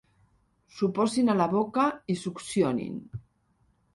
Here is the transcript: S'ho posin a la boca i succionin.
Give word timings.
S'ho 0.77 0.87
posin 0.99 1.29
a 1.33 1.35
la 1.41 1.47
boca 1.51 1.85
i 2.13 2.17
succionin. 2.21 2.99